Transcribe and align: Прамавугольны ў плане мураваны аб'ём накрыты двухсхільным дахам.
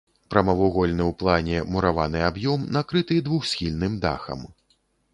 Прамавугольны 0.33 1.03
ў 1.09 1.17
плане 1.19 1.57
мураваны 1.75 2.25
аб'ём 2.31 2.67
накрыты 2.81 3.21
двухсхільным 3.31 3.93
дахам. 4.09 4.47